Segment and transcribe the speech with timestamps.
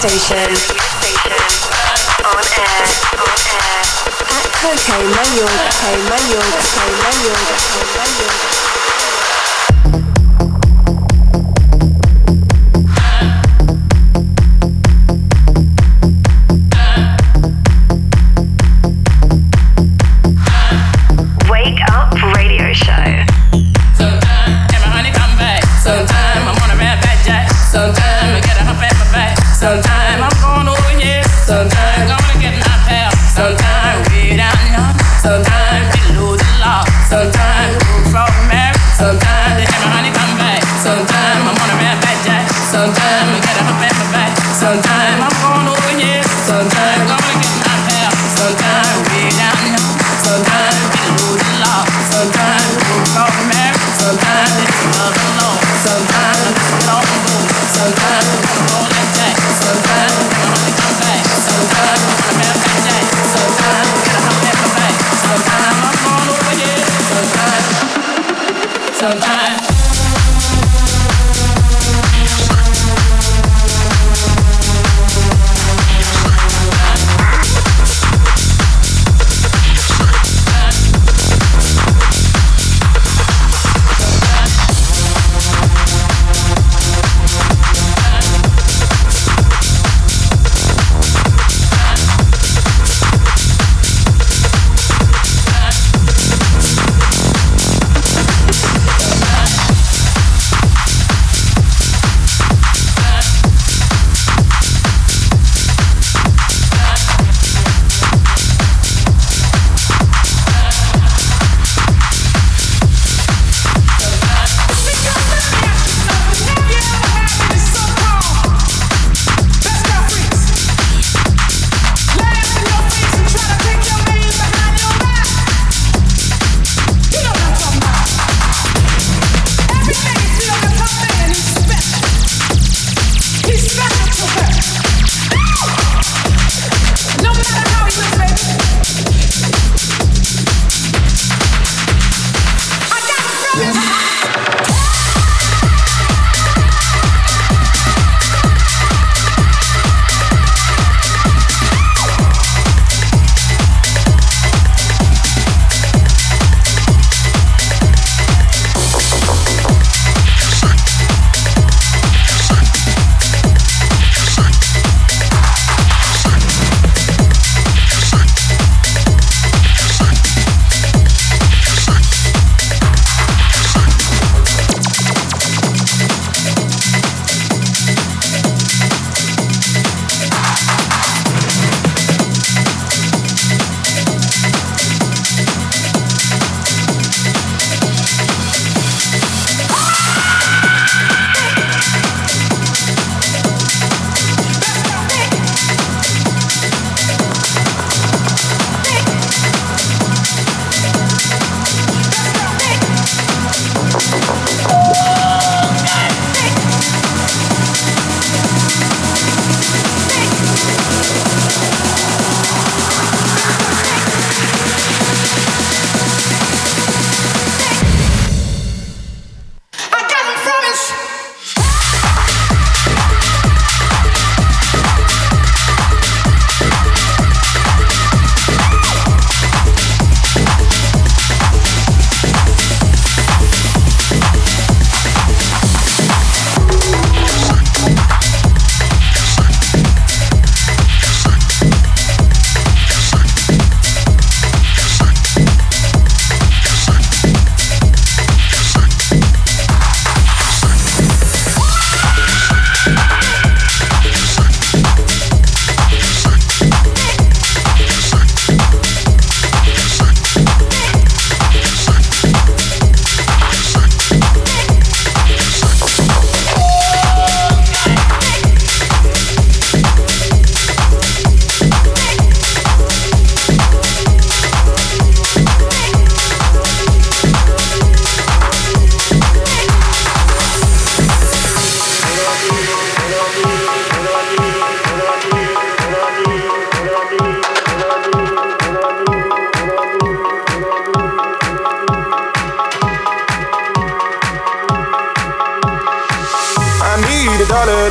[0.00, 0.67] station.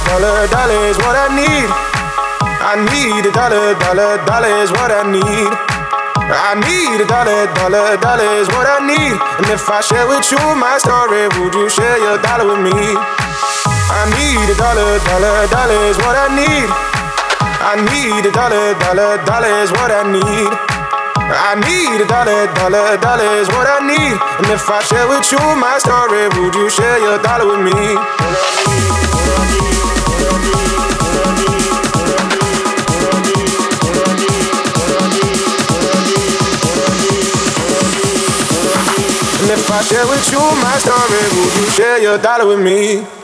[0.05, 1.69] Dollar, dollar, dollar is what I need.
[2.61, 5.49] I need a dollar, dollar, dollar is what I need.
[6.27, 9.15] I need a dollar, dollar, dollar is what I need.
[9.15, 12.75] And if I share with you my story, would you share your dollar with me?
[12.75, 16.69] I need a dollar, dollar, dollar is what I need.
[17.63, 20.51] I need a dollar, dollar, dollar is what I need.
[21.31, 24.15] I need a dollar, dollar, dollar is what I need.
[24.43, 28.86] And if I share with you my story, would you share your dollar with me?
[39.67, 43.16] If I share with you my story, would you share your dollar with me?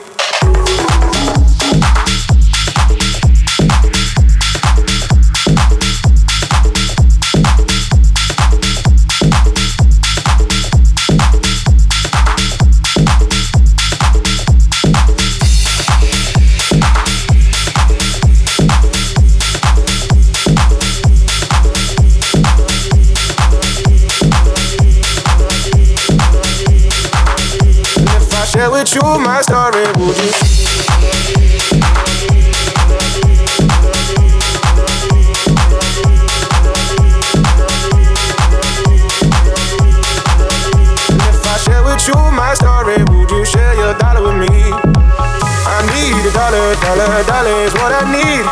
[47.73, 48.45] Is what I need.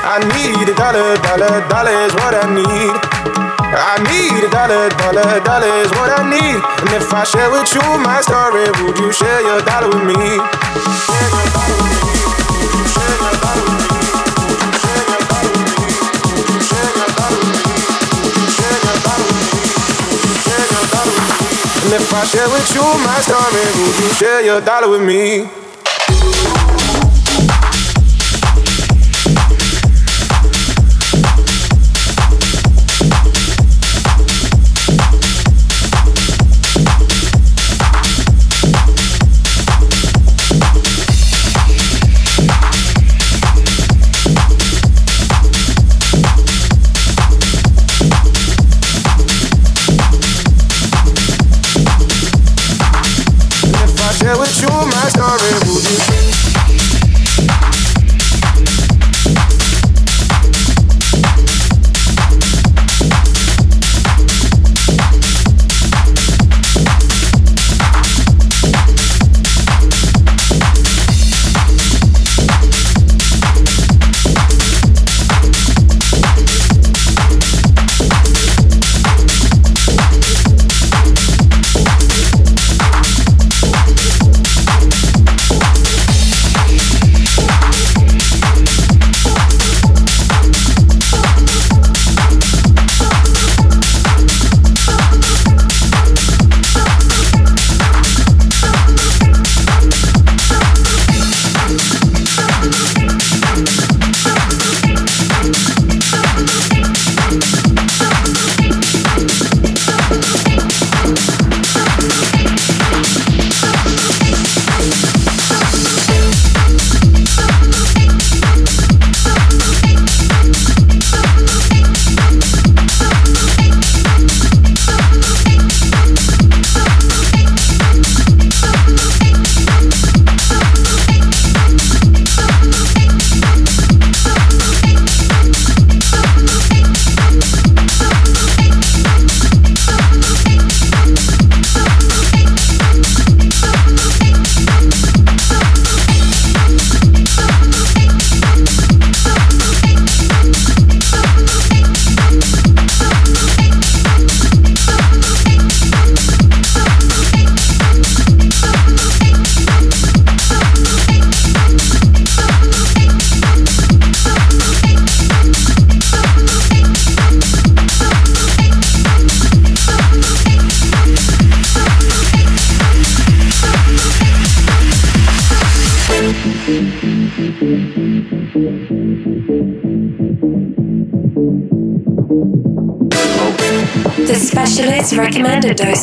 [0.00, 2.94] I need a dollar, dollar, dollar is what I need.
[3.72, 6.60] I need a dollar, dollar, dollar is what I need.
[6.80, 10.14] And if I share with you my story, would you share your dollar with me?
[10.16, 12.32] Share your dollar with me.
[12.88, 14.00] Share your dollar with me?
[14.80, 16.00] Share your dollar with me?
[16.64, 17.76] Share your dollar with me?
[20.40, 21.44] Share your dollar with me?
[21.84, 25.59] And if I share with you my story, would you share your dollar with me?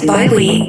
[0.08, 0.67] By week.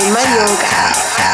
[0.00, 1.31] 没有感。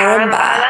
[0.00, 0.69] Caramba.